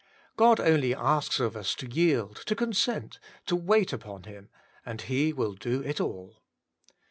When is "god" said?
0.35-0.59